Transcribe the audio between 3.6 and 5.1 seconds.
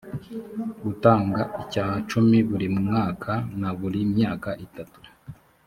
buri myaka itatu